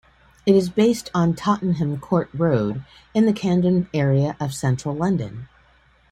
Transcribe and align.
It 0.47 0.55
is 0.55 0.67
based 0.71 1.11
on 1.13 1.35
Tottenham 1.35 1.99
Court 1.99 2.27
Road 2.33 2.83
in 3.13 3.27
the 3.27 3.33
Camden 3.33 3.87
area 3.93 4.35
of 4.39 4.51
Central 4.51 4.95
London. 4.95 5.47